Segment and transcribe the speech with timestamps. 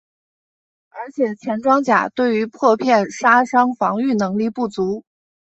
[0.89, 5.05] 而且前装甲对于破片杀伤防御能力不足。